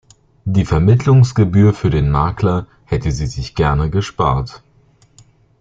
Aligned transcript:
Die 0.45 0.65
Vermittlungsgebühr 0.65 1.75
für 1.75 1.91
den 1.91 2.09
Makler 2.09 2.65
hätte 2.85 3.11
sie 3.11 3.27
sich 3.27 3.53
gerne 3.53 3.91
gespart. 3.91 4.63